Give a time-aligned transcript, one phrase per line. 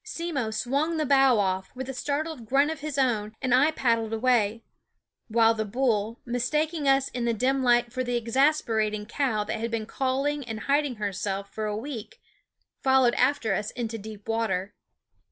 [0.03, 3.99] Simmo swung the bow off, with a startled grunt of his own, and I pad
[3.99, 4.63] dled away;
[5.27, 9.69] while the bull, mistaking us in the dim light for the exasperating cow that had
[9.69, 12.19] been calling and hiding herself for a week,
[12.81, 14.73] followed after us into deep water.